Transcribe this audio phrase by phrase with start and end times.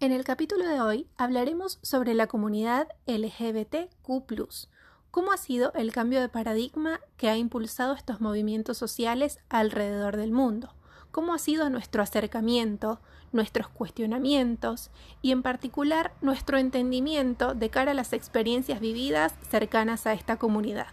[0.00, 4.68] En el capítulo de hoy hablaremos sobre la comunidad LGBTQ,
[5.10, 10.30] cómo ha sido el cambio de paradigma que ha impulsado estos movimientos sociales alrededor del
[10.30, 10.72] mundo,
[11.10, 13.00] cómo ha sido nuestro acercamiento,
[13.32, 20.12] nuestros cuestionamientos y en particular nuestro entendimiento de cara a las experiencias vividas cercanas a
[20.12, 20.86] esta comunidad.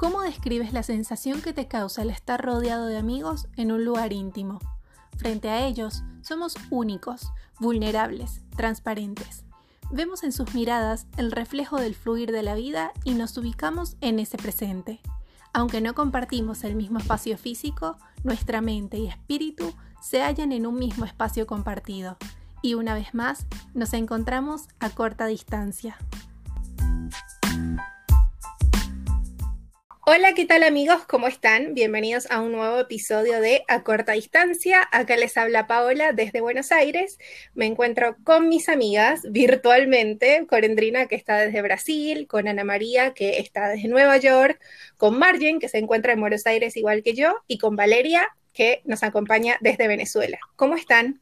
[0.00, 4.14] ¿Cómo describes la sensación que te causa el estar rodeado de amigos en un lugar
[4.14, 4.58] íntimo?
[5.18, 9.44] Frente a ellos, somos únicos, vulnerables, transparentes.
[9.90, 14.20] Vemos en sus miradas el reflejo del fluir de la vida y nos ubicamos en
[14.20, 15.00] ese presente.
[15.52, 20.76] Aunque no compartimos el mismo espacio físico, nuestra mente y espíritu se hallan en un
[20.76, 22.16] mismo espacio compartido.
[22.62, 25.98] Y una vez más, nos encontramos a corta distancia.
[30.06, 31.04] Hola, ¿qué tal amigos?
[31.06, 31.74] ¿Cómo están?
[31.74, 34.88] Bienvenidos a un nuevo episodio de A Corta Distancia.
[34.92, 37.18] Acá les habla Paola desde Buenos Aires.
[37.54, 43.12] Me encuentro con mis amigas virtualmente, con Endrina que está desde Brasil, con Ana María
[43.12, 44.58] que está desde Nueva York,
[44.96, 48.80] con Margen que se encuentra en Buenos Aires igual que yo y con Valeria que
[48.86, 50.38] nos acompaña desde Venezuela.
[50.56, 51.20] ¿Cómo están?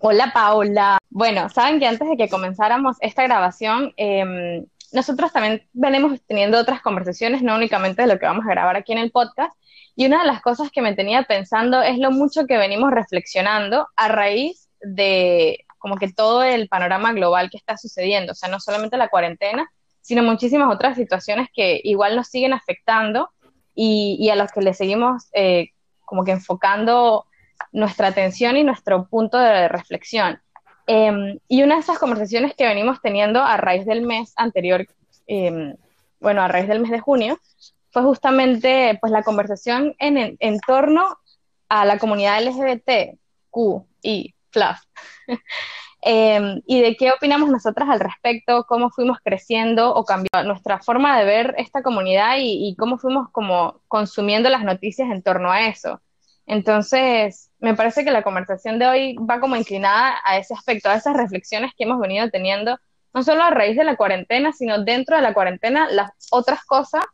[0.00, 0.98] Hola Paola.
[1.10, 6.80] Bueno, saben que antes de que comenzáramos esta grabación, eh, nosotros también venimos teniendo otras
[6.82, 9.54] conversaciones, no únicamente de lo que vamos a grabar aquí en el podcast.
[9.96, 13.88] Y una de las cosas que me tenía pensando es lo mucho que venimos reflexionando
[13.96, 18.60] a raíz de como que todo el panorama global que está sucediendo, o sea, no
[18.60, 23.30] solamente la cuarentena, sino muchísimas otras situaciones que igual nos siguen afectando
[23.74, 25.70] y, a los que le seguimos eh,
[26.04, 27.26] como que enfocando
[27.72, 30.40] nuestra atención y nuestro punto de reflexión.
[30.92, 34.84] Em, y una de esas conversaciones que venimos teniendo a raíz del mes anterior,
[35.28, 35.76] em,
[36.18, 37.38] bueno, a raíz del mes de junio,
[37.92, 41.16] fue justamente pues la conversación en, en, torno
[41.68, 43.16] a la comunidad LGBT,
[43.50, 44.80] Q y FLAF.
[46.02, 51.18] Em, y de qué opinamos nosotras al respecto, cómo fuimos creciendo o cambiando nuestra forma
[51.18, 55.66] de ver esta comunidad y, y cómo fuimos como consumiendo las noticias en torno a
[55.68, 56.00] eso.
[56.50, 60.96] Entonces, me parece que la conversación de hoy va como inclinada a ese aspecto, a
[60.96, 62.76] esas reflexiones que hemos venido teniendo,
[63.14, 67.04] no solo a raíz de la cuarentena, sino dentro de la cuarentena, las otras cosas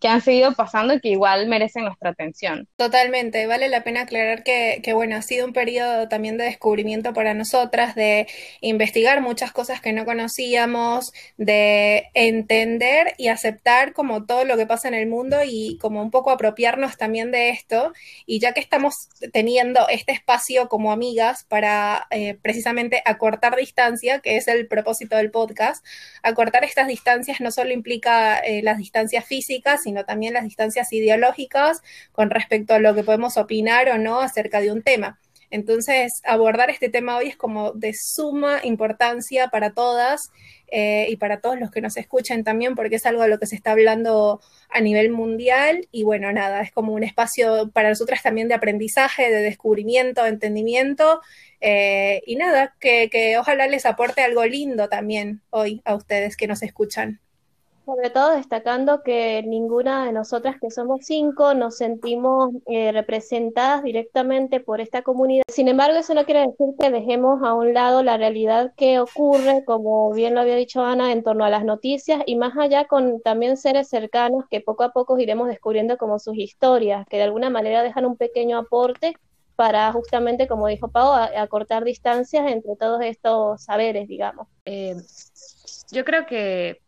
[0.00, 2.68] que han seguido pasando y que igual merecen nuestra atención.
[2.76, 7.12] Totalmente, vale la pena aclarar que, que, bueno, ha sido un periodo también de descubrimiento
[7.12, 8.26] para nosotras, de
[8.60, 14.88] investigar muchas cosas que no conocíamos, de entender y aceptar como todo lo que pasa
[14.88, 17.92] en el mundo y como un poco apropiarnos también de esto.
[18.26, 24.36] Y ya que estamos teniendo este espacio como amigas para eh, precisamente acortar distancia, que
[24.36, 25.84] es el propósito del podcast,
[26.22, 31.82] acortar estas distancias no solo implica eh, las distancias físicas, sino también las distancias ideológicas
[32.12, 35.18] con respecto a lo que podemos opinar o no acerca de un tema.
[35.54, 40.32] Entonces, abordar este tema hoy es como de suma importancia para todas
[40.66, 43.46] eh, y para todos los que nos escuchan también, porque es algo de lo que
[43.46, 45.86] se está hablando a nivel mundial.
[45.92, 50.30] Y bueno, nada, es como un espacio para nosotras también de aprendizaje, de descubrimiento, de
[50.30, 51.20] entendimiento.
[51.60, 56.64] Eh, y nada, que ojalá les aporte algo lindo también hoy a ustedes que nos
[56.64, 57.20] escuchan.
[57.84, 64.60] Sobre todo destacando que ninguna de nosotras que somos cinco nos sentimos eh, representadas directamente
[64.60, 65.44] por esta comunidad.
[65.48, 69.64] Sin embargo, eso no quiere decir que dejemos a un lado la realidad que ocurre,
[69.66, 73.20] como bien lo había dicho Ana, en torno a las noticias y más allá con
[73.20, 77.50] también seres cercanos que poco a poco iremos descubriendo como sus historias, que de alguna
[77.50, 79.14] manera dejan un pequeño aporte
[79.56, 84.48] para justamente, como dijo Pau, acortar distancias entre todos estos saberes, digamos.
[84.64, 84.96] Eh,
[85.92, 86.83] yo creo que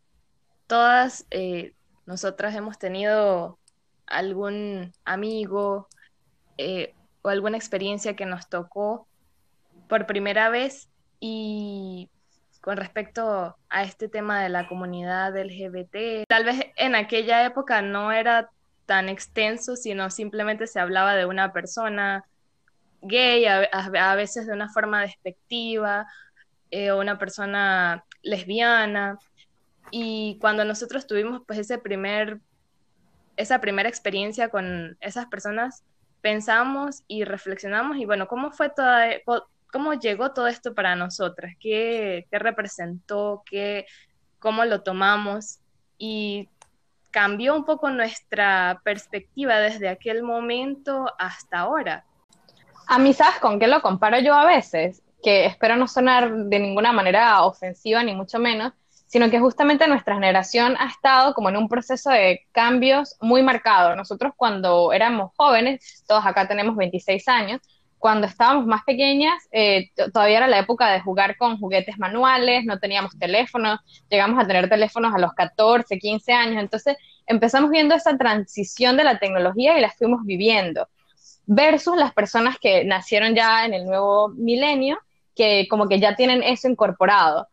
[0.67, 1.73] todas eh,
[2.05, 3.57] nosotras hemos tenido
[4.05, 5.87] algún amigo
[6.57, 9.07] eh, o alguna experiencia que nos tocó
[9.89, 10.89] por primera vez
[11.19, 12.09] y
[12.61, 18.11] con respecto a este tema de la comunidad LGBT, tal vez en aquella época no
[18.11, 18.49] era
[18.85, 22.25] tan extenso, sino simplemente se hablaba de una persona
[23.01, 26.07] gay, a, veces de una forma despectiva,
[26.71, 29.17] eh, o una persona lesbiana,
[29.91, 32.39] y cuando nosotros tuvimos pues ese primer,
[33.35, 35.83] esa primera experiencia con esas personas,
[36.21, 39.07] pensamos y reflexionamos y bueno, ¿cómo fue toda,
[39.71, 41.55] cómo llegó todo esto para nosotras?
[41.59, 43.43] ¿Qué, qué representó?
[43.45, 43.85] ¿Qué,
[44.39, 45.59] ¿Cómo lo tomamos?
[45.97, 46.49] Y
[47.11, 52.05] cambió un poco nuestra perspectiva desde aquel momento hasta ahora.
[52.87, 55.01] A mí, ¿sabes con qué lo comparo yo a veces?
[55.23, 58.73] Que espero no sonar de ninguna manera ofensiva, ni mucho menos,
[59.07, 63.95] sino que justamente nuestra generación ha estado como en un proceso de cambios muy marcado.
[63.95, 67.61] Nosotros cuando éramos jóvenes, todos acá tenemos 26 años,
[67.97, 72.79] cuando estábamos más pequeñas, eh, todavía era la época de jugar con juguetes manuales, no
[72.79, 76.95] teníamos teléfonos, llegamos a tener teléfonos a los 14, 15 años, entonces
[77.25, 80.87] empezamos viendo esa transición de la tecnología y la fuimos viviendo,
[81.47, 84.99] versus las personas que nacieron ya en el nuevo milenio,
[85.35, 87.47] que como que ya tienen eso incorporado.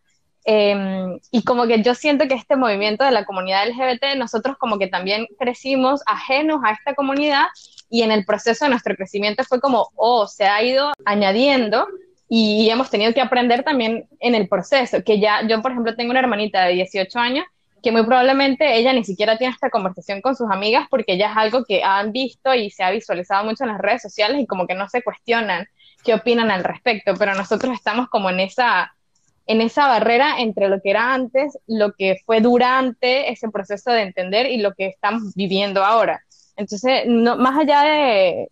[0.47, 4.79] Em, y como que yo siento que este movimiento de la comunidad LGBT, nosotros como
[4.79, 7.47] que también crecimos ajenos a esta comunidad
[7.89, 11.87] y en el proceso de nuestro crecimiento fue como, oh, se ha ido añadiendo
[12.29, 16.11] y hemos tenido que aprender también en el proceso, que ya yo por ejemplo tengo
[16.11, 17.47] una hermanita de 18 años
[17.83, 21.37] que muy probablemente ella ni siquiera tiene esta conversación con sus amigas porque ya es
[21.37, 24.67] algo que han visto y se ha visualizado mucho en las redes sociales y como
[24.67, 25.69] que no se cuestionan
[26.03, 28.95] qué opinan al respecto, pero nosotros estamos como en esa
[29.47, 34.03] en esa barrera entre lo que era antes, lo que fue durante ese proceso de
[34.03, 36.25] entender y lo que estamos viviendo ahora.
[36.57, 38.49] Entonces, no, más allá de,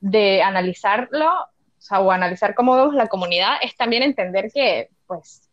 [0.00, 5.45] de analizarlo, o, sea, o analizar cómo vemos la comunidad, es también entender que, pues,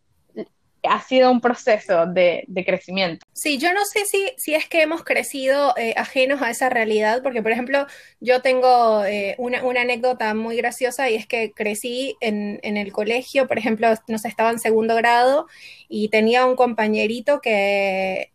[0.84, 3.26] ha sido un proceso de, crecimiento.
[3.34, 7.22] Sí, yo no sé si, si es que hemos crecido eh, ajenos a esa realidad,
[7.24, 7.86] porque por ejemplo,
[8.20, 13.48] yo tengo eh, una, anécdota muy graciosa y es que crecí en, en, el colegio,
[13.48, 15.48] por ejemplo, nos estaba en segundo grado
[15.90, 18.32] y tenía un compañerito que,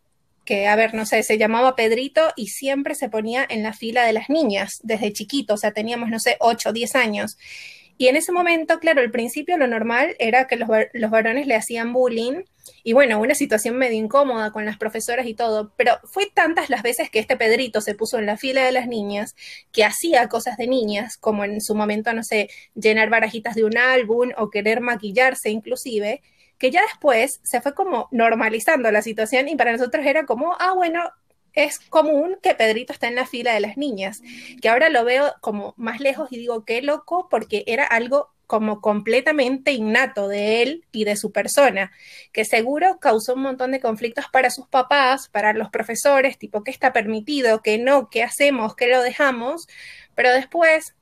[0.49, 4.03] que, a ver, no sé, se llamaba Pedrito y siempre se ponía en la fila
[4.03, 7.37] de las niñas desde chiquito, o sea, teníamos, no sé, 8 o 10 años.
[7.99, 10.69] Y en ese momento, claro, al principio lo normal era que los,
[11.11, 12.43] varones le hacían bullying
[12.81, 16.81] y bueno, una situación medio incómoda con las profesoras y todo, pero fue tantas las
[16.81, 19.35] veces que este Pedrito se puso en la fila de las niñas
[19.73, 23.77] que hacía cosas de niñas, como en su momento, no sé, llenar barajitas de un
[23.77, 26.21] álbum o querer maquillarse inclusive,
[26.57, 30.71] que ya después se fue como normalizando la situación y para nosotros era como, ah,
[30.73, 31.01] bueno,
[31.53, 34.21] es común que Pedrito esté en la fila de las niñas,
[34.61, 38.81] que ahora lo veo como más lejos y digo, qué loco, porque era algo como
[38.81, 41.91] completamente innato de él y de su persona,
[42.31, 46.71] que seguro causó un montón de conflictos para sus papás, para los profesores, tipo, ¿qué
[46.71, 47.61] está permitido?
[47.61, 48.09] ¿Qué no?
[48.09, 48.75] ¿Qué hacemos?
[48.75, 49.67] ¿Qué lo dejamos?
[50.15, 50.95] Pero después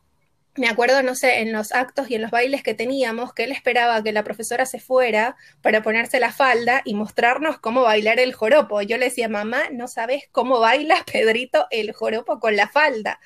[0.57, 3.51] me acuerdo, no sé, en los actos y en los bailes que teníamos, que él
[3.51, 8.33] esperaba que la profesora se fuera para ponerse la falda y mostrarnos cómo bailar el
[8.33, 8.81] joropo.
[8.81, 13.19] Yo le decía, mamá, no sabes cómo baila Pedrito el joropo con la falda.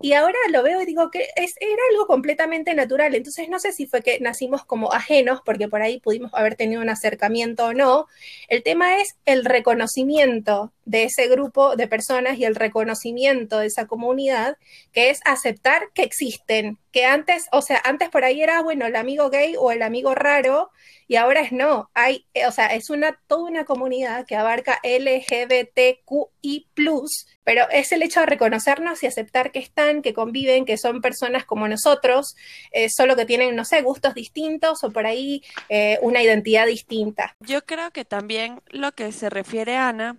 [0.00, 3.14] Y ahora lo veo y digo que es, era algo completamente natural.
[3.14, 6.82] Entonces no sé si fue que nacimos como ajenos, porque por ahí pudimos haber tenido
[6.82, 8.06] un acercamiento o no.
[8.48, 13.86] El tema es el reconocimiento de ese grupo de personas y el reconocimiento de esa
[13.86, 14.56] comunidad,
[14.92, 18.96] que es aceptar que existen, que antes, o sea, antes por ahí era, bueno, el
[18.96, 20.70] amigo gay o el amigo raro,
[21.06, 26.66] y ahora es no, hay, o sea, es una, toda una comunidad que abarca LGBTQI+,
[27.44, 31.44] pero es el hecho de reconocernos y aceptar que están, que conviven, que son personas
[31.44, 32.34] como nosotros,
[32.72, 37.36] eh, solo que tienen, no sé, gustos distintos o por ahí eh, una identidad distinta.
[37.40, 40.16] Yo creo que también lo que se refiere Ana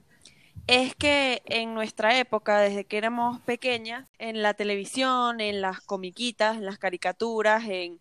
[0.70, 6.58] es que en nuestra época, desde que éramos pequeñas, en la televisión, en las comiquitas,
[6.58, 8.00] en las caricaturas, en,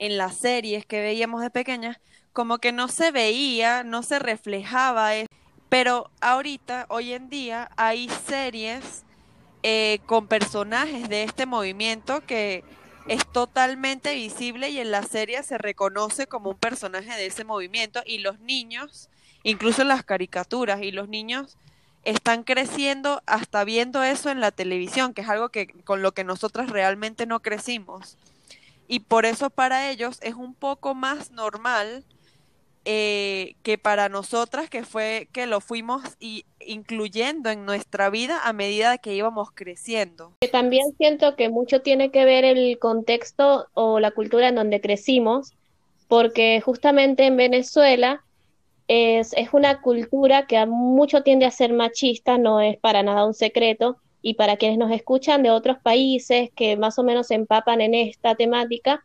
[0.00, 1.98] las series que veíamos de pequeñas,
[2.32, 5.28] como que no se veía, no se reflejaba eso.
[5.68, 9.04] Pero ahorita, hoy en día, hay series
[9.62, 12.64] eh, con personajes de este movimiento que
[13.06, 18.02] es totalmente visible y en la serie se reconoce como un personaje de ese movimiento
[18.04, 19.08] y los niños,
[19.44, 21.56] incluso las caricaturas, y los niños
[22.04, 26.24] están creciendo hasta viendo eso en la televisión, que es algo que con lo que
[26.24, 28.16] nosotras realmente no crecimos.
[28.86, 32.04] Y por eso para ellos es un poco más normal
[32.90, 38.54] eh, que para nosotras, que fue que lo fuimos y incluyendo en nuestra vida a
[38.54, 40.32] medida que íbamos creciendo.
[40.50, 45.52] También siento que mucho tiene que ver el contexto o la cultura en donde crecimos,
[46.08, 48.24] porque justamente en Venezuela
[48.88, 53.26] es, es una cultura que a mucho tiende a ser machista, no es para nada
[53.26, 57.34] un secreto, y para quienes nos escuchan de otros países que más o menos se
[57.34, 59.04] empapan en esta temática,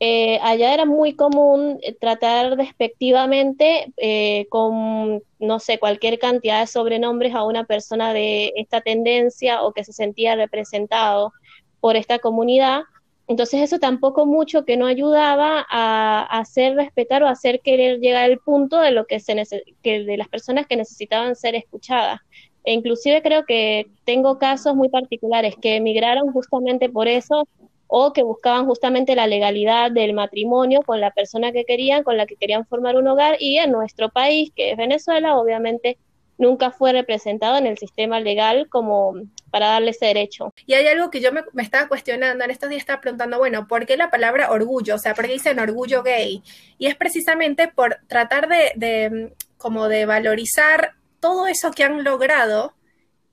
[0.00, 7.34] eh, allá era muy común tratar despectivamente eh, con, no sé, cualquier cantidad de sobrenombres
[7.34, 11.32] a una persona de esta tendencia o que se sentía representado
[11.80, 12.82] por esta comunidad,
[13.26, 18.38] entonces eso tampoco mucho que no ayudaba a, hacer respetar o hacer querer llegar al
[18.38, 19.34] punto de lo que se
[19.82, 22.20] que de las personas que necesitaban ser escuchadas.
[22.64, 27.46] E inclusive creo que tengo casos muy particulares que emigraron justamente por eso,
[27.86, 32.26] o que buscaban justamente la legalidad del matrimonio con la persona que querían, con la
[32.26, 35.98] que querían formar un hogar y en nuestro país, que es Venezuela, obviamente
[36.38, 39.14] nunca fue representado en el sistema legal como
[39.50, 40.52] para darle ese derecho.
[40.66, 43.86] Y hay algo que yo me, estaba cuestionando, en estos días estaba preguntando, bueno, ¿por
[43.86, 44.96] qué la palabra orgullo?
[44.96, 46.42] O sea, ¿por qué dicen orgullo gay?
[46.78, 52.74] Y es precisamente por tratar de, como de valorizar todo eso que han logrado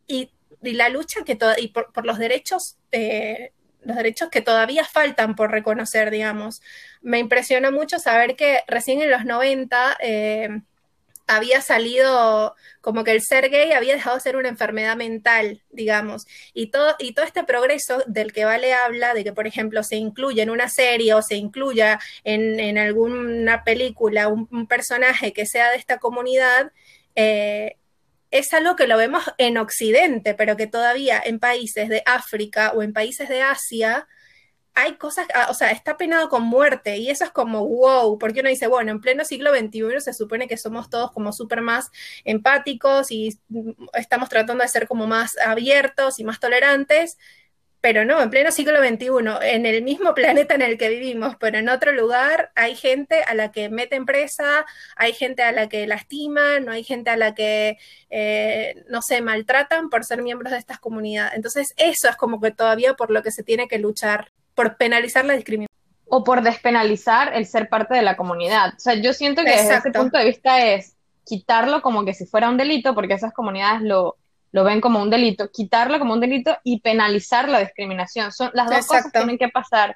[0.07, 0.31] y,
[0.61, 3.51] la lucha que y por, los derechos eh,
[3.83, 6.61] los derechos que todavía faltan por reconocer, digamos.
[7.01, 9.97] Me impresiona mucho saber que recién en los 90
[11.31, 16.27] había salido como que el ser gay había dejado de ser una enfermedad mental, digamos,
[16.53, 19.95] y todo, y todo este progreso del que Vale habla, de que, por ejemplo, se
[19.95, 25.77] incluya en una serie o se incluya en, alguna película un, personaje que sea de
[25.77, 26.71] esta comunidad,
[27.15, 27.77] eh,
[28.29, 32.83] es algo que lo vemos en Occidente, pero que todavía en países de África o
[32.83, 34.07] en países de Asia,
[34.73, 38.39] hay cosas, ah, o sea, está penado con muerte y eso es como wow, porque
[38.39, 41.91] uno dice, bueno, en pleno siglo XXI se supone que somos todos como súper más
[42.23, 43.37] empáticos y
[43.93, 47.17] estamos tratando de ser como más abiertos y más tolerantes,
[47.81, 49.07] pero no, en pleno siglo XXI,
[49.41, 53.33] en el mismo planeta en el que vivimos, pero en otro lugar, hay gente a
[53.33, 57.33] la que meten presa, hay gente a la que lastiman, no hay gente a la
[57.35, 57.77] que,
[58.09, 61.33] eh, no sé, maltratan por ser miembros de estas comunidades.
[61.35, 65.25] Entonces, eso es como que todavía por lo que se tiene que luchar por penalizar
[65.25, 65.67] la discriminación.
[66.13, 68.73] O por despenalizar el ser parte de la comunidad.
[68.75, 72.25] O sea, yo siento que desde ese punto de vista es quitarlo como que si
[72.25, 74.17] fuera un delito, porque esas comunidades lo,
[74.51, 78.31] lo ven como un delito, quitarlo como un delito y penalizar la discriminación.
[78.31, 79.95] Son, las dos cosas tienen que pasar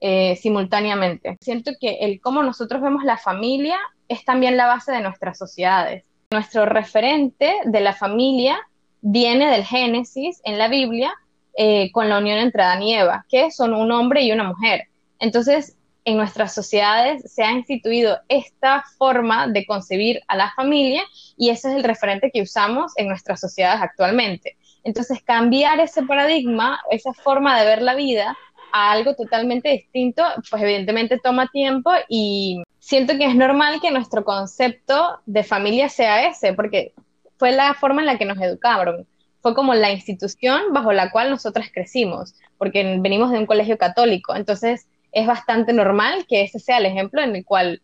[0.00, 1.38] eh, simultáneamente.
[1.40, 6.04] Siento que el cómo nosotros vemos la familia es también la base de nuestras sociedades.
[6.30, 8.58] Nuestro referente de la familia
[9.00, 11.14] viene del Génesis en la Biblia,
[11.56, 14.88] eh, con la unión entre Adán y Eva, que son un hombre y una mujer.
[15.18, 21.02] Entonces, en nuestras sociedades se ha instituido esta forma de concebir a la familia
[21.36, 24.56] y ese es el referente que usamos en nuestras sociedades actualmente.
[24.82, 28.36] Entonces, cambiar ese paradigma, esa forma de ver la vida
[28.72, 34.24] a algo totalmente distinto, pues evidentemente toma tiempo y siento que es normal que nuestro
[34.24, 36.92] concepto de familia sea ese, porque
[37.38, 39.06] fue la forma en la que nos educaron
[39.44, 44.34] fue como la institución bajo la cual nosotras crecimos, porque venimos de un colegio católico,
[44.34, 47.82] entonces es bastante normal que ese sea el ejemplo en el cual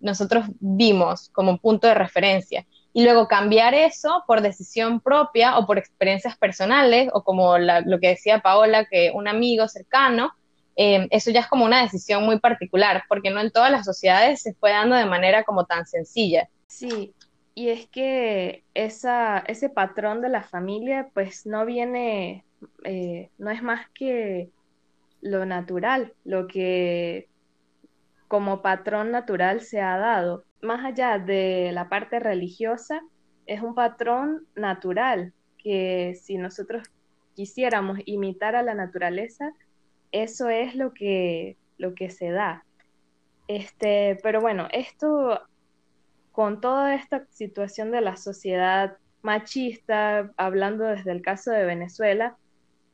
[0.00, 2.64] nosotros vimos como punto de referencia.
[2.94, 8.08] Y luego cambiar eso por decisión propia o por experiencias personales, o como lo que
[8.08, 10.32] decía Paola, que un amigo cercano,
[10.76, 14.40] eh, eso ya es como una decisión muy particular, porque no en todas las sociedades
[14.40, 16.48] se fue dando de manera como tan sencilla.
[16.68, 17.12] Sí,
[17.54, 22.44] y es que esa, ese patrón de la familia pues no viene,
[22.84, 24.50] eh, no es más que
[25.20, 27.28] lo natural, lo que
[28.28, 30.44] como patrón natural se ha dado.
[30.62, 33.02] Más allá de la parte religiosa,
[33.46, 36.88] es un patrón natural que si nosotros
[37.34, 39.52] quisiéramos imitar a la naturaleza,
[40.10, 42.64] eso es lo que, lo que se da.
[43.48, 45.42] Este, pero bueno, esto
[46.32, 52.36] con toda esta situación de la sociedad machista, hablando desde el caso de Venezuela,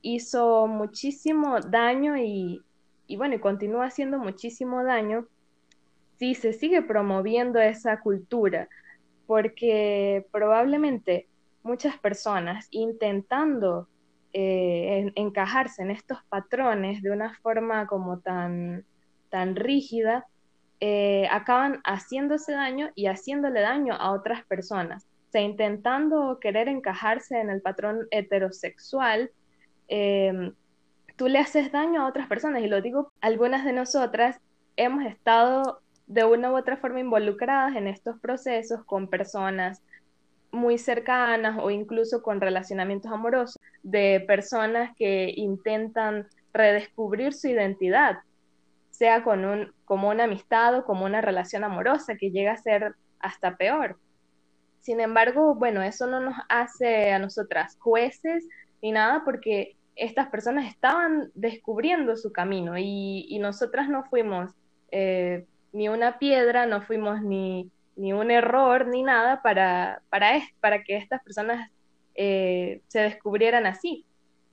[0.03, 2.63] hizo muchísimo daño y,
[3.17, 5.27] bueno, y continúa haciendo muchísimo daño
[6.19, 8.69] si se sigue promoviendo esa cultura,
[9.27, 11.29] porque probablemente
[11.63, 13.89] muchas personas intentando
[14.33, 18.85] eh, encajarse en estos patrones de una forma como tan,
[19.31, 20.27] tan rígida,
[20.81, 25.05] eh, acaban haciéndose daño y haciéndole daño a otras personas.
[25.29, 29.31] O sea, intentando querer encajarse en el patrón heterosexual,
[29.89, 30.53] eh,
[31.17, 32.63] tú le haces daño a otras personas.
[32.63, 34.41] Y lo digo, algunas de nosotras
[34.77, 39.83] hemos estado de una u otra forma involucradas en estos procesos con personas
[40.51, 48.21] muy cercanas o incluso con relacionamientos amorosos de personas que intentan redescubrir su identidad
[48.91, 52.95] sea con un, como una amistad o como una relación amorosa que llega a ser
[53.19, 53.99] hasta peor.
[54.81, 58.47] Sin embargo, bueno, eso no nos hace a nosotras jueces
[58.83, 64.53] ni nada porque estas personas estaban descubriendo su camino y, nosotras no fuimos
[64.93, 70.83] eh, ni una piedra, no fuimos ni, ni un error ni nada para, para, para
[70.85, 71.71] que estas personas
[72.15, 74.05] eh, se descubrieran así,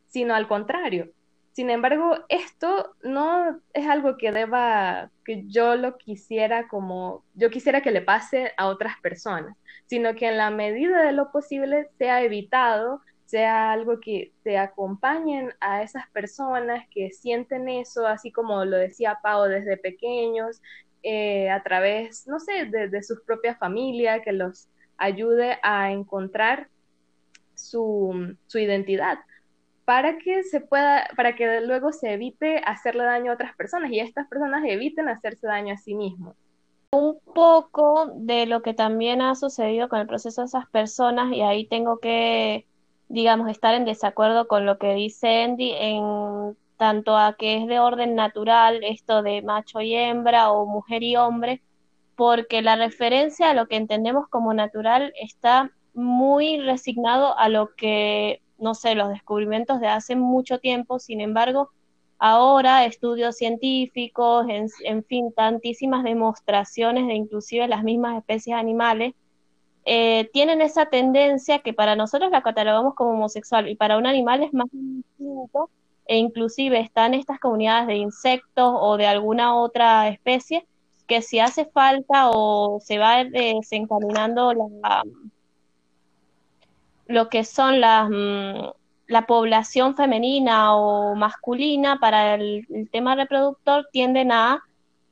[0.07, 1.09] sino al contrario,
[1.55, 7.81] sin embargo, esto no es algo que deba, que yo lo quisiera como, yo quisiera
[7.81, 12.21] que le pase a otras personas, sino que en la medida de lo posible sea
[12.23, 18.75] evitado, sea algo que te acompañen a esas personas que sienten eso, así como lo
[18.75, 20.61] decía Pau desde pequeños,
[21.03, 26.67] eh, a través, no sé, de, de su propia familia, que los ayude a encontrar
[27.53, 29.19] su, su identidad
[29.85, 33.99] para que se pueda, para que luego se evite hacerle daño a otras personas y
[33.99, 36.35] estas personas eviten hacerse daño a sí mismos.
[36.91, 41.41] Un poco de lo que también ha sucedido con el proceso de esas personas, y
[41.41, 42.65] ahí tengo que,
[43.09, 47.79] digamos, estar en desacuerdo con lo que dice Andy en tanto a que es de
[47.79, 51.61] orden natural esto de macho y hembra o mujer y hombre,
[52.15, 58.41] porque la referencia a lo que entendemos como natural está muy resignado a lo que
[58.57, 61.69] no sé, los descubrimientos de hace mucho tiempo, sin embargo,
[62.17, 69.13] ahora estudios científicos, en, fin, tantísimas demostraciones de inclusive las mismas especies animales,
[69.85, 74.41] eh, tienen esa tendencia que para nosotros la catalogamos como homosexual y para un animal
[74.41, 75.69] es más distinto
[76.07, 80.65] e inclusive están estas comunidades de insectos o de alguna otra especie
[81.07, 85.03] que si hace falta o se va desencaminando la,
[87.07, 88.69] lo que son las, mm,
[89.07, 94.63] la población femenina o masculina para el, tema reproductor tienden a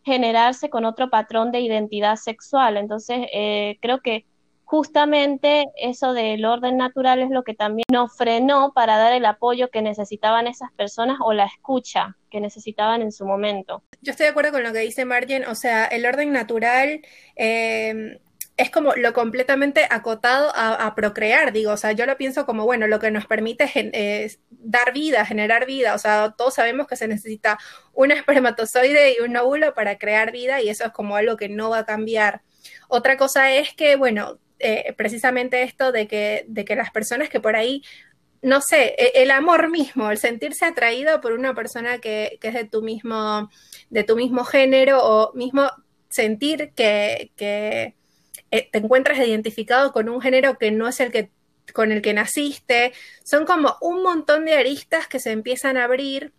[0.04, 2.78] generarse con otro patrón de identidad sexual.
[2.78, 4.26] Entonces, eh, creo que
[4.66, 9.70] justamente eso del orden natural es lo que también nos frenó para dar el apoyo
[9.70, 13.84] que necesitaban esas personas o la escucha que necesitaban en su momento.
[14.02, 17.02] Yo estoy de acuerdo con lo que dice Margen, o sea, el orden natural
[17.36, 18.20] eh,
[18.56, 22.88] es como lo completamente acotado a, procrear, digo, o sea, yo lo pienso como, bueno,
[22.88, 27.08] lo que nos permite es dar vida, generar vida, o sea, todos sabemos que se
[27.08, 27.58] necesita
[27.94, 31.72] un espermatozoide y un óvulo para crear vida y eso es como algo que no
[31.72, 32.42] va a cambiar.
[32.88, 37.40] Otra cosa es que, bueno, eh, precisamente esto de que, de que las personas que
[37.40, 37.84] por ahí
[38.44, 42.54] no sé, e, el amor mismo, el sentirse atraído por una persona que, que, es
[42.54, 43.50] de tu mismo,
[43.90, 45.70] de tu mismo género o mismo
[46.10, 47.96] sentir que, eh,
[48.62, 51.32] te encuentras identificado con un género que no es el que
[51.74, 52.94] con el que naciste.
[53.24, 56.34] Son como un montón de aristas que se empiezan a abrir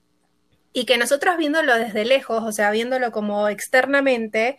[0.72, 4.58] y que nosotros viéndolo desde lejos, o sea, viéndolo como externamente,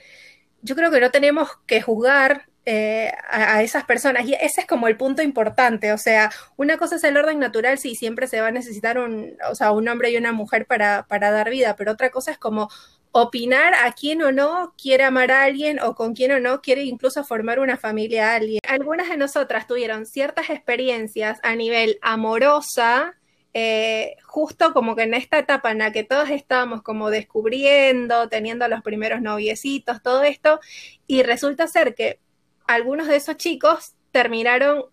[0.62, 4.26] yo creo que no tenemos que juzgar eh, a, esas personas.
[4.26, 5.94] Y ese es como el punto importante.
[5.94, 9.38] O sea, una cosa es el orden natural, si siempre se va a necesitar un,
[9.50, 12.38] o sea, un hombre y una mujer para, para dar vida, pero otra cosa es
[12.38, 12.70] como
[13.18, 16.84] opinar a quién o no quiere amar a alguien o con quién o no quiere
[16.84, 18.60] incluso formar una familia a alguien.
[18.68, 23.16] Algunas de nosotras tuvieron ciertas experiencias a nivel amorosa,
[23.54, 28.68] eh, justo como que en esta etapa en la que todos estábamos como descubriendo, teniendo
[28.68, 30.60] los primeros noviecitos, todo esto,
[31.08, 32.20] y resulta ser que
[32.68, 34.88] algunos de esos chicos terminaron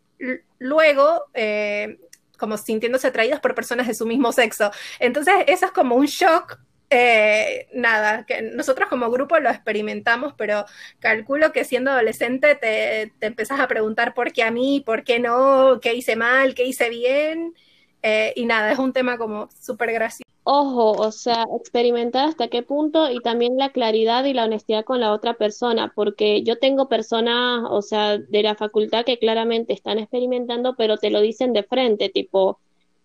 [0.60, 1.98] luego eh,
[2.38, 4.70] como sintiéndose atraídos por personas de su mismo sexo.
[5.00, 6.60] Entonces, eso es como un shock
[6.92, 10.64] eh, nada, que nosotros como grupo lo experimentamos, pero
[11.00, 15.18] calculo que siendo adolescente te, te empezás a preguntar por qué a mí, por qué
[15.18, 17.54] no, qué hice mal, qué hice bien,
[18.02, 20.22] eh, y nada, es un tema como súper gracioso.
[20.44, 24.98] Ojo, o sea, experimentar hasta qué punto y también la claridad y la honestidad con
[24.98, 30.00] la otra persona, porque yo tengo personas, o sea, de la facultad que claramente están
[30.00, 32.58] experimentando, pero te lo dicen de frente, tipo,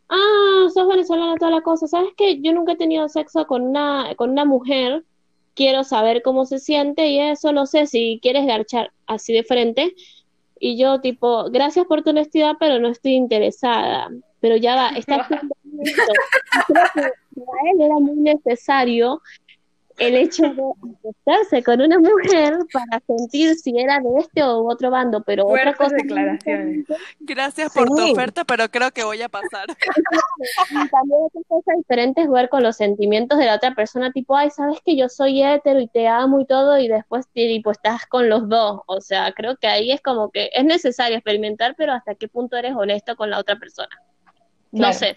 [0.10, 2.40] ah, sos venezolana, toda la cosa, ¿sabes qué?
[2.42, 5.04] Yo nunca he tenido sexo con una, con una mujer,
[5.54, 9.96] quiero saber cómo se siente y eso, no sé, si quieres garchar así de frente.
[10.60, 14.10] Y yo tipo, gracias por tu honestidad, pero no estoy interesada.
[14.40, 17.02] Pero ya va, está Creo que
[17.46, 19.22] para él era muy necesario
[19.98, 20.64] el hecho de
[21.02, 25.74] acostarse con una mujer para sentir si era de este o otro bando, pero otra
[25.74, 26.86] cosa declaraciones.
[27.20, 29.68] Gracias por tu oferta, pero creo que voy a pasar.
[30.92, 34.52] también otra cosa diferente es ver con los sentimientos de la otra persona, tipo, ay,
[34.52, 38.30] sabes que yo soy hetero y te amo y todo, y después tipo estás con
[38.30, 38.82] los dos.
[38.86, 42.58] O sea, creo que ahí es como que es necesario experimentar, pero hasta qué punto
[42.58, 43.90] eres honesto con la otra persona.
[44.72, 45.16] No sé,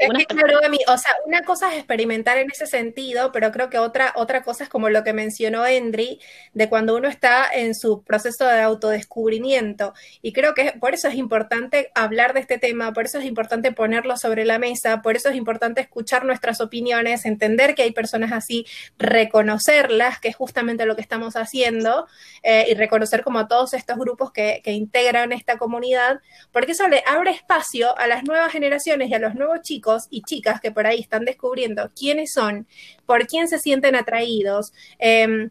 [0.00, 4.64] o sea, una cosa es experimentar en ese sentido, pero creo que otra, otra cosa
[4.64, 6.20] es como lo que mencionó Endry,
[6.52, 9.94] de cuando uno está en su proceso de autodescubrimiento.
[10.20, 13.72] Y creo que por eso es importante hablar de este tema, por eso es importante
[13.72, 18.32] ponerlo sobre la mesa, por eso es importante escuchar nuestras opiniones, entender que hay personas
[18.32, 18.66] así,
[18.98, 22.06] reconocerlas, que es justamente lo que estamos haciendo,
[22.42, 26.20] eh, y reconocer como todos estos grupos que, que integran esta comunidad,
[26.52, 30.22] porque eso le abre espacio a las nuevas generaciones y a los nuevos chicos y
[30.22, 32.66] chicas que por ahí están descubriendo quiénes son,
[33.06, 34.72] por quién se sienten atraídos.
[34.98, 35.50] Em,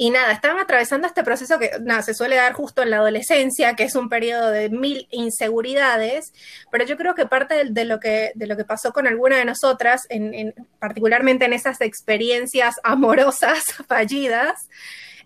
[0.00, 3.74] y nada, estaban atravesando este proceso que nada, se suele dar justo en la adolescencia,
[3.74, 6.32] que es un periodo de mil inseguridades,
[6.70, 9.44] pero yo creo que parte de, lo, que, de lo que pasó con alguna de
[9.44, 14.68] nosotras, en, particularmente en esas experiencias amorosas fallidas,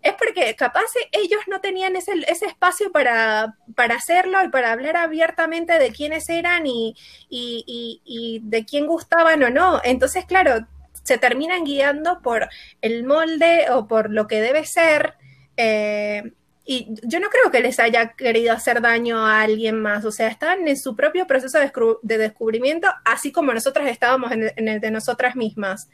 [0.02, 4.96] es porque capaz ellos no tenían ese, ese espacio para, para, hacerlo y para hablar
[4.96, 6.94] abiertamente de quiénes eran y,
[7.28, 9.80] y, y de quién gustaban o no.
[9.84, 10.66] Entonces, claro,
[11.02, 12.48] se terminan guiando por
[12.80, 15.14] el molde o por lo que debe ser.
[15.56, 16.32] Eh,
[16.64, 20.28] y yo no creo que les haya querido hacer daño a alguien más, o sea,
[20.28, 25.34] están en su propio proceso de, descubrimiento, así como nosotras estábamos en el, de nosotras
[25.34, 25.88] mismas.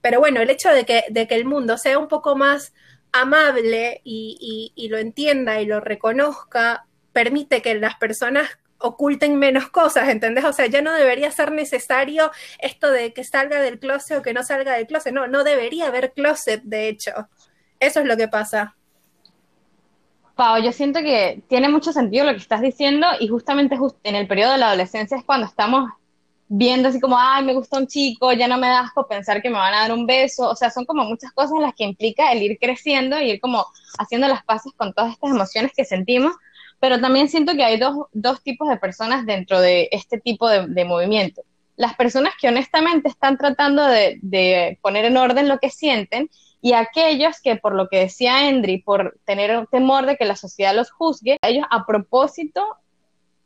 [0.00, 2.72] Pero bueno, el hecho de que, de que el mundo sea un poco más
[3.14, 8.48] amable y, lo entienda y lo reconozca, permite que las personas
[8.78, 10.44] oculten menos cosas, ¿entendés?
[10.44, 14.34] O sea, ya no debería ser necesario esto de que salga del closet o que
[14.34, 17.12] no salga del closet, no, no debería haber closet, de hecho.
[17.78, 18.74] Eso es lo que pasa.
[20.34, 24.26] Pau, yo siento que tiene mucho sentido lo que estás diciendo y justamente en el
[24.26, 25.88] periodo de la adolescencia es cuando estamos
[26.56, 29.50] viendo así como, ay, me gusta un chico, ya no me da asco pensar que
[29.50, 32.30] me van a dar un beso, o sea, son como muchas cosas las que implica
[32.30, 33.66] el ir creciendo y ir como
[33.98, 36.32] haciendo las paces con todas estas emociones que sentimos,
[36.78, 40.84] pero también siento que hay dos, dos tipos de personas dentro de este tipo de,
[40.84, 41.42] movimiento.
[41.76, 46.74] Las personas que honestamente están tratando de, de, poner en orden lo que sienten y
[46.74, 50.92] aquellos que, por lo que decía Endry, por tener temor de que la sociedad los
[50.92, 52.64] juzgue, ellos a propósito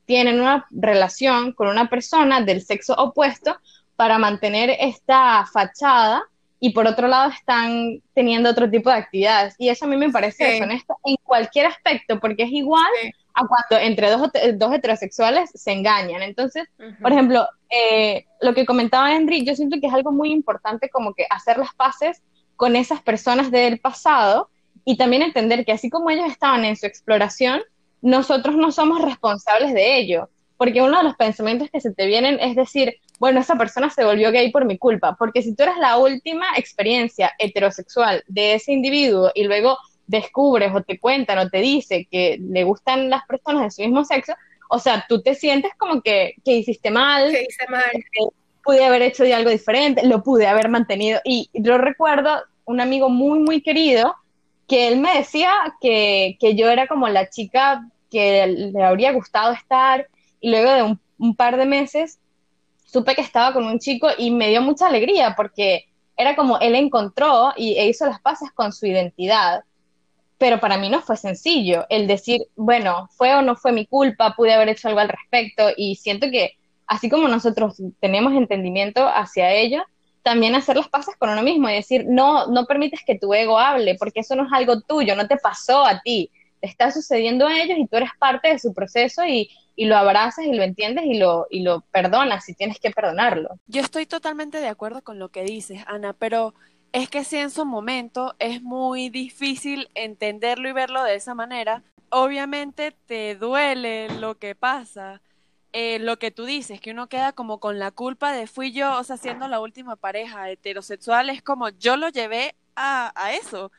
[0.09, 3.59] tienen una relación con una persona del sexo opuesto
[3.95, 6.23] para mantener esta fachada
[6.59, 9.55] y por otro lado están teniendo otro tipo de actividades.
[9.59, 12.91] Y eso a mí me parece deshonesto en cualquier aspecto, porque es igual
[13.35, 16.23] a cuando entre dos, dos heterosexuales se engañan.
[16.23, 16.65] Entonces,
[17.03, 21.13] por ejemplo, eh, lo que comentaba Henry, yo siento que es algo muy importante como
[21.13, 22.23] que hacer las paces
[22.57, 24.49] con esas personas del pasado
[24.87, 27.61] y también entender que así como ellos estaban en su exploración,
[28.03, 30.29] nosotros no somos responsables de ello.
[30.57, 34.05] Porque uno de los pensamientos que se te vienen es decir, bueno, esa persona se
[34.05, 35.17] volvió gay por mi culpa.
[35.17, 40.83] Porque si tú eres la última experiencia heterosexual de ese individuo y luego descubres o
[40.83, 44.35] te cuentan o te dice que le gustan las personas de su mismo sexo,
[44.69, 47.91] o sea, tú te sientes como que, que hiciste mal, que hice mal.
[48.65, 51.21] pude haber hecho algo diferente, lo pude haber mantenido.
[51.25, 54.15] Y yo recuerdo un amigo muy, muy querido
[54.69, 55.51] que él me decía
[55.81, 60.07] que, que yo era como la chica que le habría gustado estar
[60.41, 62.21] y luego de un, par de meses
[62.85, 66.75] supe que estaba con un chico y me dio mucha alegría porque era como él
[66.75, 69.65] encontró y e hizo las paces con su identidad.
[70.37, 74.35] Pero para mí no fue sencillo el decir, bueno, fue o no fue mi culpa,
[74.37, 79.53] pude haber hecho algo al respecto y siento que así como nosotros tenemos entendimiento hacia
[79.53, 79.83] ello,
[80.29, 83.59] también hacer las paces con uno mismo y decir, no, no permites que tu ego
[83.59, 87.47] hable, porque eso no es algo tuyo, no te pasó a ti, te está sucediendo
[87.47, 90.63] a ellos y tú eres parte de su proceso y, y lo abrazas y lo
[90.63, 93.59] entiendes y lo, y lo perdonas si tienes que perdonarlo.
[93.69, 96.53] Yo estoy totalmente de acuerdo con lo que dices, Ana, pero
[96.93, 101.85] es que si en su momento es muy difícil entenderlo y verlo de esa manera,
[102.11, 105.23] obviamente te duele lo que pasa,
[105.73, 108.99] eh, lo que tú dices, que uno queda como con la culpa de fui yo,
[108.99, 113.71] o sea, siendo la última pareja heterosexual, es como yo lo llevé a, a eso,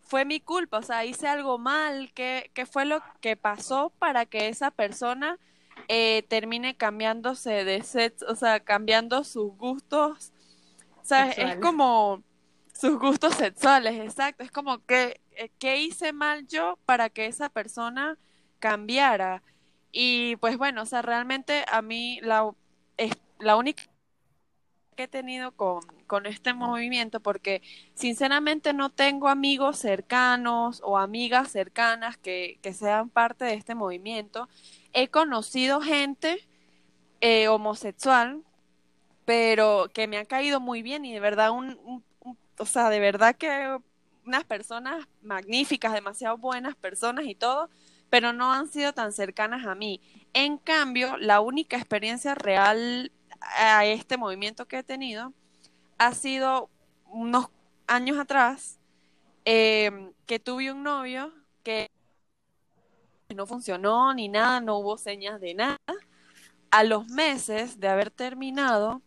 [0.00, 4.26] fue mi culpa, o sea, hice algo mal, ¿qué, qué fue lo que pasó para
[4.26, 5.38] que esa persona
[5.88, 10.32] eh, termine cambiándose de sexo, o sea, cambiando sus gustos?
[11.00, 12.22] O sea, es como
[12.74, 14.44] sus gustos sexuales, exacto.
[14.44, 18.18] Es como que, eh, ¿qué hice mal yo para que esa persona
[18.58, 19.42] cambiara?
[19.92, 22.50] Y pues bueno, o sea, realmente a mí la,
[23.38, 23.84] la única
[24.96, 27.62] que he tenido con, con este movimiento, porque
[27.94, 34.48] sinceramente no tengo amigos cercanos o amigas cercanas que, que sean parte de este movimiento.
[34.92, 36.46] He conocido gente
[37.20, 38.42] eh, homosexual,
[39.24, 42.02] pero que me ha caído muy bien y de verdad un
[42.58, 43.76] o sea, de verdad que
[44.24, 47.70] unas personas magníficas, demasiado buenas personas y todo,
[48.12, 50.02] pero no han sido tan cercanas a mí.
[50.34, 55.32] En cambio, la única experiencia real a este movimiento que he tenido
[55.96, 56.68] ha sido
[57.06, 57.48] unos
[57.86, 58.78] años atrás
[59.46, 61.88] em, que tuve un novio que
[63.34, 65.78] no funcionó ni nada, no hubo señas de nada.
[66.70, 69.00] A los meses de haber terminado,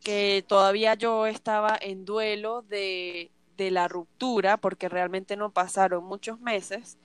[0.00, 6.40] que todavía yo estaba en duelo de, de la ruptura, porque realmente no pasaron muchos
[6.40, 6.98] meses,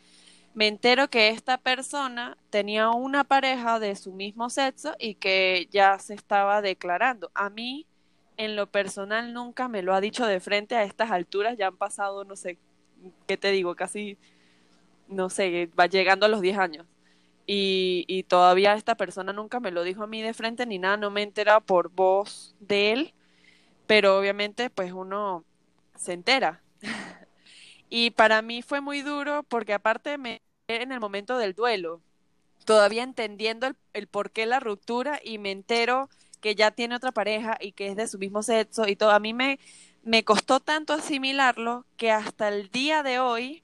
[0.57, 5.99] me entero que esta persona tenía una pareja de su mismo sexo y que ya
[5.99, 7.29] se estaba declarando.
[7.35, 7.85] A mí,
[8.37, 11.77] en lo personal, nunca me lo ha dicho de frente a estas alturas, ya han
[11.77, 12.57] pasado, no sé,
[13.27, 13.75] ¿qué te digo?
[13.75, 14.17] Casi,
[15.07, 16.87] no sé, va llegando a los 10 años.
[17.45, 20.97] Y, y todavía esta persona nunca me lo dijo a mí de frente ni nada,
[20.97, 23.13] no me he enterado por voz de él,
[23.85, 25.45] pero obviamente pues uno
[25.95, 26.63] se entera.
[27.89, 32.01] y para mí fue muy duro porque aparte me en el momento del duelo,
[32.65, 36.09] todavía entendiendo el, el por qué la ruptura y me entero
[36.41, 39.11] que ya tiene otra pareja y que es de su mismo sexo y todo.
[39.11, 39.59] A mí me,
[40.03, 43.63] me costó tanto asimilarlo que hasta el día de hoy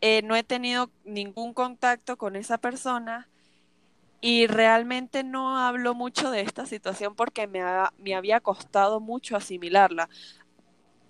[0.00, 3.28] eh, no he tenido ningún contacto con esa persona
[4.20, 7.62] y realmente no hablo mucho de esta situación porque me,
[7.98, 10.08] me había costado mucho asimilarla.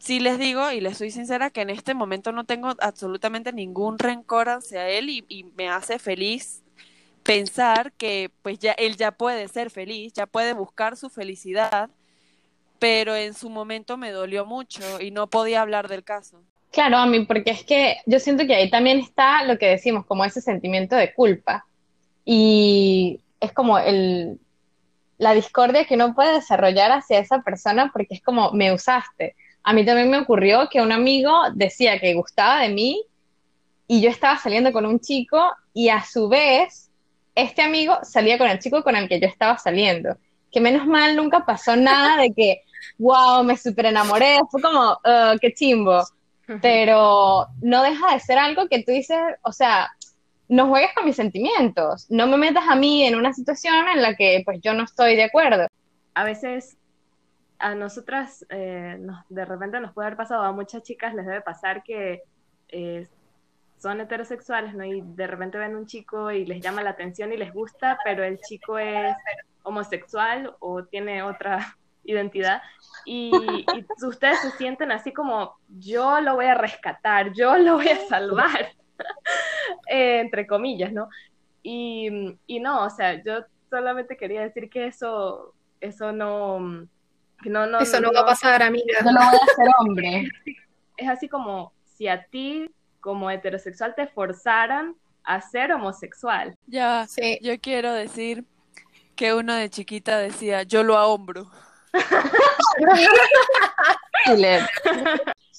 [0.01, 3.99] Sí les digo y les soy sincera que en este momento no tengo absolutamente ningún
[3.99, 6.63] rencor hacia él y, me hace feliz
[7.23, 11.91] pensar que pues ya él ya puede ser feliz, ya puede buscar su felicidad,
[12.79, 16.43] pero en su momento me dolió mucho y no podía hablar del caso.
[16.73, 20.07] Claro, a mí, porque es que yo siento que ahí también está lo que decimos,
[20.07, 21.67] como ese sentimiento de culpa.
[22.25, 24.41] Y es como el,
[25.19, 29.37] la discordia que uno puede desarrollar hacia esa persona porque es como, me usaste.
[29.63, 33.03] A mí también me ocurrió que un amigo decía que gustaba de mí
[33.87, 36.91] y yo estaba saliendo con un chico y a su vez
[37.35, 40.17] este amigo salía con el chico con el que yo estaba saliendo.
[40.51, 42.63] Que menos mal nunca pasó nada de que,
[42.99, 46.03] wow, me super enamoré, fue como, uh, qué chimbo.
[46.61, 49.89] Pero no deja de ser algo que tú dices, o sea,
[50.49, 54.17] no juegues con mis sentimientos, no me metas a mí en una situación en la
[54.17, 55.69] que pues yo no estoy de acuerdo.
[56.15, 56.77] A veces
[57.61, 61.43] a nosotras eh, nos, de repente nos puede haber pasado, a muchas chicas les debe
[61.43, 62.23] pasar que
[62.69, 63.07] eh,
[63.79, 64.85] son heterosexuales, ¿no?
[64.85, 68.25] Y de repente ven un chico y les llama la atención y les gusta, pero
[68.25, 69.15] el chico es
[69.63, 72.63] homosexual o tiene otra identidad
[73.05, 73.31] y,
[74.03, 78.73] ustedes se sienten así como yo lo voy a rescatar, yo lo voy a salvar,
[79.91, 81.09] eh, entre comillas, ¿no?
[81.63, 86.89] Y, y, no, o sea, yo solamente quería decir que eso, eso no,
[87.45, 88.99] no, no, eso no, no va a pasar, amiga.
[89.05, 90.29] Yo no voy a ser hombre.
[90.97, 96.57] Es así como si a ti como heterosexual te forzaran a ser homosexual.
[96.67, 97.39] Ya, sí.
[97.43, 98.45] yo quiero decir
[99.17, 101.51] que uno de chiquita decía, yo lo ahombro.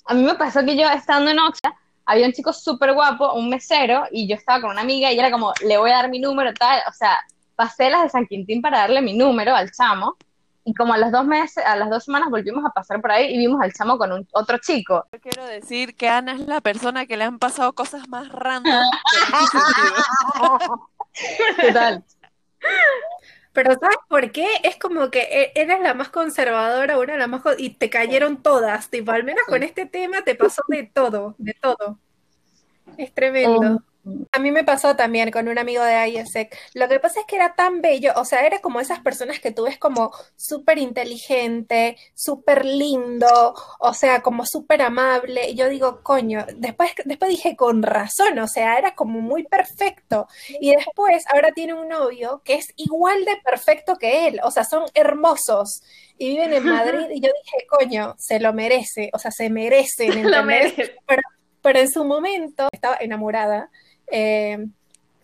[0.06, 1.74] a mí me pasó que yo estando en Oxa,
[2.06, 5.32] había un chico súper guapo, un mesero, y yo estaba con una amiga y era
[5.32, 7.20] como, le voy a dar mi número, tal, o sea,
[7.56, 10.18] pasé las de San Quintín para darle mi número al chamo,
[10.64, 13.34] y como a las dos meses, a las dos semanas volvimos a pasar por ahí
[13.34, 15.06] y vimos al chamo con un, otro chico.
[15.12, 18.84] Yo quiero decir que Ana es la persona que le han pasado cosas más random.
[21.62, 22.04] Total.
[23.54, 24.48] Pero ¿sabes por qué?
[24.64, 29.12] Es como que eras la más conservadora, una la más y te cayeron todas, tipo,
[29.12, 32.00] al menos con este tema te pasó de todo, de todo.
[32.98, 33.84] Es tremendo.
[34.32, 36.58] A mí me pasó también con un amigo de ISEC.
[36.74, 39.52] Lo que pasa es que era tan bello, o sea, era como esas personas que
[39.52, 45.50] tú ves como súper inteligente, súper lindo, o sea, como súper amable.
[45.50, 50.28] Y yo digo, coño, después, después dije, con razón, o sea, era como muy perfecto.
[50.60, 54.64] Y después, ahora tiene un novio que es igual de perfecto que él, o sea,
[54.64, 55.82] son hermosos
[56.18, 57.08] y viven en Madrid.
[57.12, 60.96] Y yo dije, coño, se lo merece, o sea, se merecen, Lo merece.
[61.08, 61.22] Pero,
[61.62, 63.70] pero en su momento estaba enamorada
[64.12, 64.68] eh,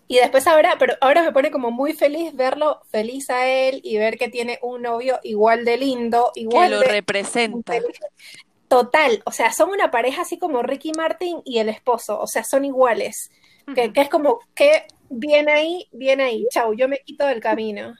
[0.08, 3.98] y después ahora, pero ahora me pone como muy feliz verlo feliz a él y
[3.98, 7.74] ver que tiene un novio igual de lindo, igual que lo de, representa.
[8.70, 12.44] Total, o sea, son una pareja así como Ricky Martin y el esposo, o sea,
[12.44, 13.32] son iguales.
[13.66, 13.76] Uh -huh.
[13.76, 17.94] que, que, es como que viene ahí, viene ahí, chau, yo me quito del camino.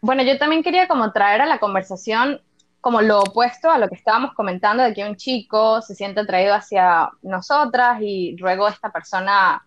[0.00, 2.40] bueno, yo también quería como traer a la conversación
[2.88, 6.54] como lo opuesto a lo que estábamos comentando de que un chico se siente atraído
[6.54, 9.62] hacia nosotras y luego esta persona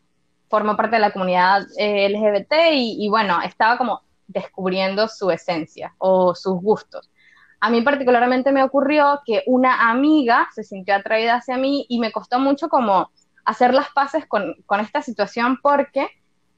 [0.49, 5.93] forma parte de la comunidad eh, LGBT y, y, bueno, estaba como descubriendo su esencia
[5.99, 7.11] o sus gustos.
[7.59, 12.11] A mí particularmente me ocurrió que una amiga se sintió atraída hacia mí y me
[12.11, 13.11] costó mucho como
[13.45, 16.09] hacer las paces con, con esta situación porque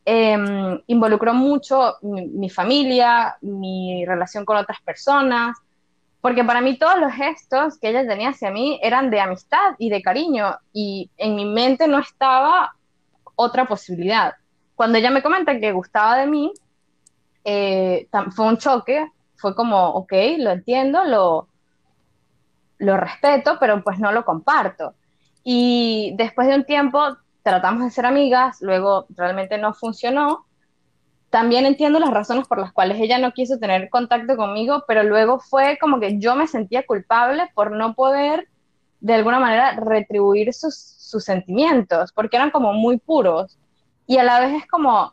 [0.05, 0.37] eh,
[0.87, 5.57] involucró mucho mi, mi familia, mi relación con otras personas,
[6.23, 9.89] porque para mí todos los gestos que ella tenía hacia mí eran de amistad y
[9.89, 12.71] de cariño, y en mi mente no estaba
[13.35, 14.33] otra posibilidad.
[14.73, 16.53] Cuando ella me comenta que gustaba de mí,
[17.43, 19.05] eh, fue un choque,
[19.35, 21.49] fue como, ok, lo entiendo, lo,
[22.77, 24.93] lo respeto, pero pues no lo comparto.
[25.43, 30.45] Y después de un tiempo tratamos de ser amigas, luego realmente no funcionó,
[31.33, 35.39] también entiendo las razones por las cuales ella no quiso tener contacto conmigo, pero luego
[35.39, 38.47] fue como que yo me sentía culpable por no poder
[38.99, 43.57] de alguna manera retribuir sus, sus sentimientos, porque eran como muy puros.
[44.05, 45.11] Y a la vez es como,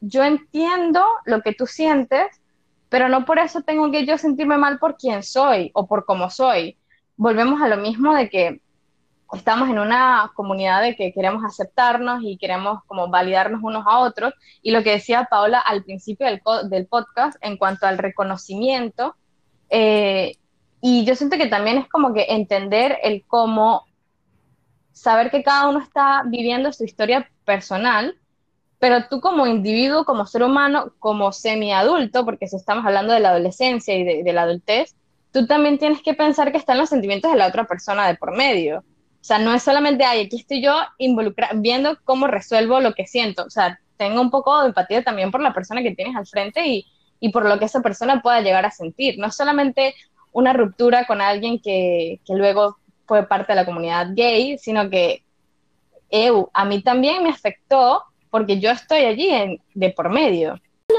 [0.00, 2.40] yo entiendo lo que tú sientes,
[2.88, 6.30] pero no por eso tengo que yo sentirme mal por quién soy o por cómo
[6.30, 6.78] soy.
[7.16, 8.60] Volvemos a lo mismo de que
[9.34, 14.34] estamos en una comunidad de que queremos aceptarnos y queremos como validarnos unos a otros.
[14.62, 19.14] Y lo que decía Paola al principio del, del podcast en cuanto al reconocimiento,
[19.68, 20.36] eh,
[20.80, 23.86] y yo siento que también es como que entender el cómo,
[24.92, 28.16] saber que cada uno está viviendo su historia personal,
[28.78, 33.30] pero tú como individuo, como ser humano, como semiadulto, porque si estamos hablando de la
[33.30, 34.96] adolescencia y de, de la adultez,
[35.32, 38.36] tú también tienes que pensar que están los sentimientos de la otra persona de por
[38.36, 38.82] medio.
[39.20, 40.74] O sea, no es solamente, ay, aquí estoy yo
[41.54, 43.44] viendo cómo resuelvo lo que siento.
[43.44, 46.66] O sea, tengo un poco de empatía también por la persona que tienes al frente
[46.66, 46.86] y,
[47.20, 49.18] y por lo que esa persona pueda llegar a sentir.
[49.18, 49.94] No solamente
[50.32, 55.22] una ruptura con alguien que, que luego fue parte de la comunidad gay, sino que
[56.52, 60.54] a mí también me afectó porque yo estoy allí en, de por medio.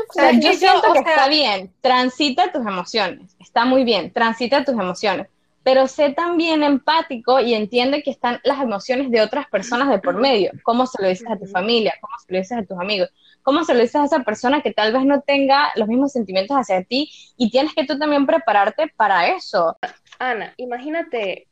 [0.09, 4.75] O sea, yo siento que está bien, transita tus emociones, está muy bien, transita tus
[4.75, 5.27] emociones,
[5.63, 10.15] pero sé también empático y entiende que están las emociones de otras personas de por
[10.15, 10.51] medio.
[10.63, 11.93] ¿Cómo se lo dices a tu familia?
[12.01, 13.09] ¿Cómo se lo dices a tus amigos?
[13.43, 16.57] ¿Cómo se lo dices a esa persona que tal vez no tenga los mismos sentimientos
[16.57, 17.11] hacia ti?
[17.37, 19.77] Y tienes que tú también prepararte para eso.
[20.17, 21.47] Ana, imagínate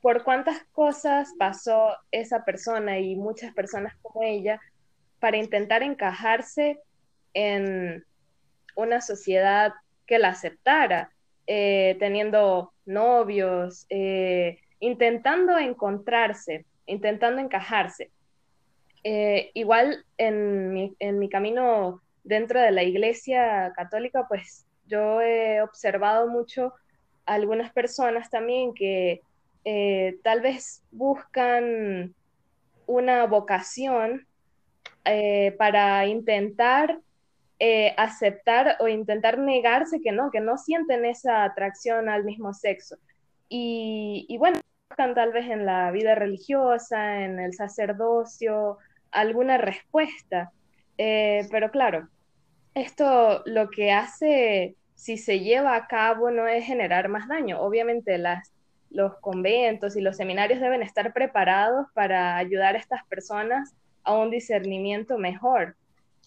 [0.00, 4.60] por cuántas cosas pasó esa persona y muchas personas como ella
[5.20, 6.78] para intentar encajarse
[7.34, 8.04] en
[8.76, 9.72] una sociedad
[10.06, 11.10] que la aceptara,
[11.46, 18.10] eh, teniendo novios, eh, intentando encontrarse, intentando encajarse.
[19.04, 25.62] Eh, igual en mi, en mi camino dentro de la iglesia católica, pues yo he
[25.62, 26.72] observado mucho
[27.24, 29.20] algunas personas también que
[29.64, 32.14] eh, tal vez buscan
[32.86, 34.26] una vocación
[35.56, 36.98] para intentar
[37.96, 42.96] aceptar o intentar negarse que no, que no sienten esa atracción al mismo sexo.
[43.48, 44.60] Y, y bueno,
[44.96, 48.78] tal vez en la vida religiosa, en el sacerdocio,
[49.10, 50.52] alguna respuesta.
[50.98, 52.08] Eh, pero claro,
[52.74, 57.60] esto lo que hace, si se lleva a cabo, no es generar más daño.
[57.60, 58.52] Obviamente las,
[58.90, 64.30] los conventos y los seminarios deben estar preparados para ayudar a estas personas a un
[64.30, 65.76] discernimiento mejor.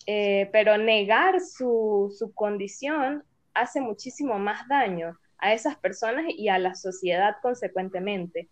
[0.05, 6.57] Eh, pero negar su, su condición hace muchísimo más daño a esas personas y a
[6.57, 8.49] la sociedad consecuentemente.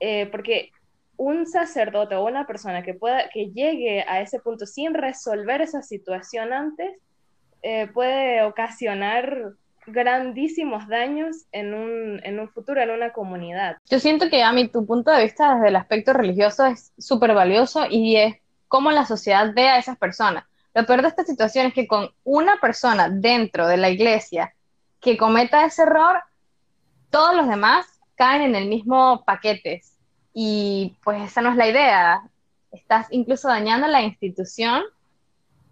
[0.00, 0.70] Eh, porque
[1.16, 5.82] un sacerdote o una persona que pueda que llegue a ese punto sin resolver esa
[5.82, 6.96] situación antes
[7.62, 9.52] eh, puede ocasionar
[9.86, 13.76] grandísimos daños en un, en un futuro, en una comunidad.
[13.90, 17.34] Yo siento que a mí tu punto de vista desde el aspecto religioso es súper
[17.34, 18.36] valioso y es
[18.68, 20.44] cómo la sociedad ve a esas personas.
[20.74, 24.54] Lo peor de esta situación es que con una persona dentro de la iglesia
[25.00, 26.22] que cometa ese error,
[27.10, 29.82] todos los demás caen en el mismo paquete.
[30.32, 32.22] Y pues esa no es la idea.
[32.70, 34.82] Estás incluso dañando la institución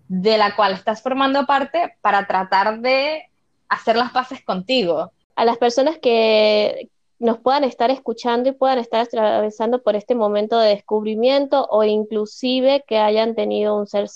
[0.09, 3.25] de la cual estás formando parte para tratar de
[3.69, 5.13] hacer las paces contigo.
[5.37, 10.59] A las personas que nos puedan estar escuchando y puedan estar atravesando por este momento
[10.59, 14.09] de descubrimiento o inclusive que hayan tenido un ser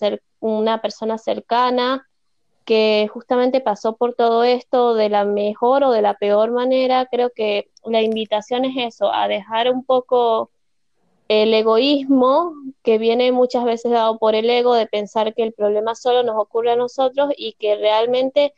[0.42, 2.06] una persona cercana
[2.64, 7.30] que justamente pasó por todo esto de la mejor o de la peor manera, creo
[7.30, 10.50] que la invitación es eso, a dejar un poco
[11.28, 15.94] el egoísmo que viene muchas veces dado por el ego de pensar que el problema
[15.94, 18.52] solo nos ocurre a nosotros y que realmente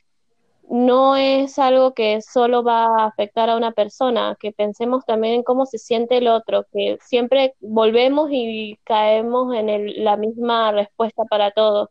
[0.70, 5.42] no es algo que solo va a afectar a una persona, que pensemos también en
[5.42, 11.50] cómo se siente el otro, que siempre volvemos y caemos en la misma respuesta para
[11.50, 11.90] todo.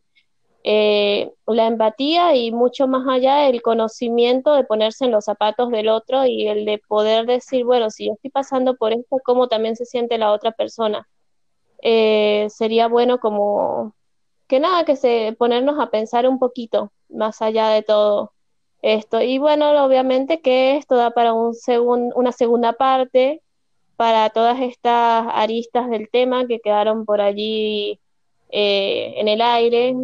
[0.65, 5.89] Eh, la empatía y mucho más allá el conocimiento de ponerse en los zapatos del
[5.89, 9.75] otro y el de poder decir, bueno, si yo estoy pasando por esto, ¿cómo también
[9.75, 11.07] se siente la otra persona?
[11.81, 13.93] Eh, sería bueno como
[14.47, 18.33] que nada, que se ponernos a pensar un poquito más allá de todo
[18.83, 19.21] esto.
[19.21, 21.53] Y bueno, obviamente que esto da para un
[22.15, 23.41] una segunda parte,
[23.95, 27.99] para todas estas aristas del tema que quedaron por allí
[28.49, 29.95] eh, en el aire,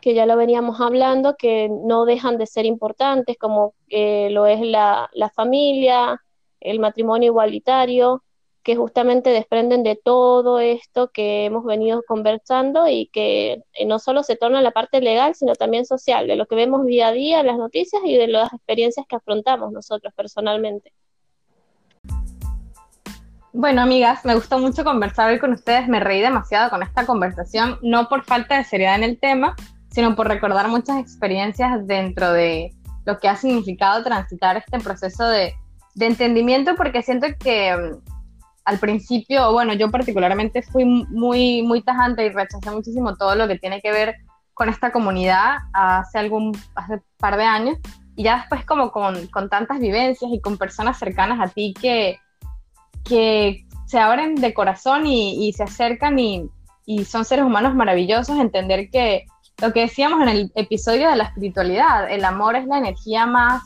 [0.00, 4.60] que ya lo veníamos hablando, que no dejan de ser importantes, como eh, lo es
[4.60, 6.20] la, la, familia,
[6.60, 8.22] el matrimonio igualitario,
[8.68, 14.22] que justamente desprenden de todo esto que hemos venido conversando y que eh, no solo
[14.22, 17.40] se torna la parte legal, sino también social, de lo que vemos día a día
[17.40, 20.92] en las noticias y de las experiencias que afrontamos nosotros personalmente.
[23.54, 25.88] Bueno, amigas, me gustó mucho conversar hoy con ustedes.
[25.88, 29.56] Me reí demasiado con esta conversación, no por falta de seriedad en el tema,
[29.90, 32.74] sino por recordar muchas experiencias dentro de
[33.06, 35.54] lo que ha significado transitar este proceso de,
[35.94, 38.17] de entendimiento, porque siento que mm,
[38.68, 43.58] al principio, bueno, yo particularmente fui muy, muy tajante y rechacé muchísimo todo lo que
[43.58, 44.16] tiene que ver
[44.52, 47.78] con esta comunidad hace algún, hace par de años,
[48.14, 52.18] y ya después como con, con tantas vivencias y con personas cercanas a ti que,
[53.04, 56.50] que se abren de corazón y, se acercan y,
[57.06, 59.24] son seres humanos maravillosos, entender que
[59.62, 63.62] lo que decíamos en el episodio de la espiritualidad, el amor es la energía más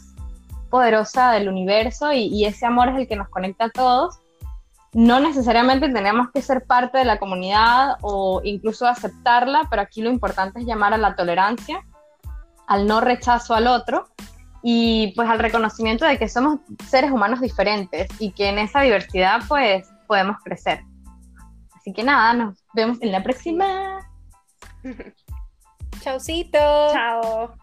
[0.70, 4.21] poderosa del universo y, ese amor es el que nos conecta a todos.
[4.94, 10.10] No necesariamente tenemos que ser parte de la comunidad o incluso aceptarla, pero aquí lo
[10.10, 11.82] importante es llamar a la tolerancia,
[12.66, 14.08] al no rechazo al otro
[14.62, 19.40] y pues al reconocimiento de que somos seres humanos diferentes y que en esa diversidad
[19.48, 20.84] pues podemos crecer.
[21.74, 23.98] Así que nada, nos vemos en la próxima.
[26.00, 26.58] Chaucito.
[26.92, 27.54] Chao.